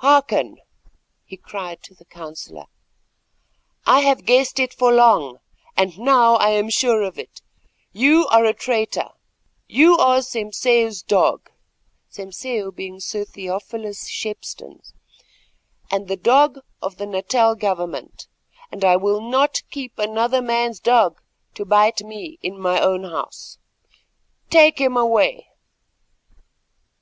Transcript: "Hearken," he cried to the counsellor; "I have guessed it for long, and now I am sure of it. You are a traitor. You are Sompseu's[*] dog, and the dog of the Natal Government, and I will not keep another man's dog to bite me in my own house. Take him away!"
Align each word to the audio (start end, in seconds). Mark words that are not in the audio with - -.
"Hearken," 0.00 0.58
he 1.24 1.38
cried 1.38 1.82
to 1.84 1.94
the 1.94 2.04
counsellor; 2.04 2.66
"I 3.86 4.00
have 4.00 4.26
guessed 4.26 4.60
it 4.60 4.74
for 4.74 4.92
long, 4.92 5.38
and 5.74 5.98
now 5.98 6.34
I 6.34 6.50
am 6.50 6.68
sure 6.68 7.00
of 7.02 7.18
it. 7.18 7.40
You 7.90 8.26
are 8.26 8.44
a 8.44 8.52
traitor. 8.52 9.08
You 9.68 9.96
are 9.96 10.18
Sompseu's[*] 10.18 11.00
dog, 11.00 11.48
and 12.18 12.32
the 16.08 16.20
dog 16.22 16.58
of 16.82 16.96
the 16.98 17.06
Natal 17.06 17.54
Government, 17.54 18.28
and 18.70 18.84
I 18.84 18.96
will 18.96 19.20
not 19.22 19.62
keep 19.70 19.98
another 19.98 20.42
man's 20.42 20.80
dog 20.80 21.22
to 21.54 21.64
bite 21.64 22.02
me 22.02 22.38
in 22.42 22.60
my 22.60 22.78
own 22.82 23.04
house. 23.04 23.56
Take 24.50 24.78
him 24.78 24.98
away!" 24.98 25.48